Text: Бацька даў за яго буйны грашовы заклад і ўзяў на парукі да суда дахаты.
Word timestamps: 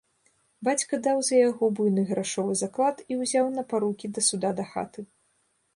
Бацька 0.67 0.93
даў 1.07 1.19
за 1.27 1.35
яго 1.49 1.65
буйны 1.79 2.07
грашовы 2.13 2.53
заклад 2.63 2.97
і 3.13 3.19
ўзяў 3.21 3.45
на 3.61 3.69
парукі 3.75 4.05
да 4.19 4.29
суда 4.31 4.49
дахаты. 4.61 4.99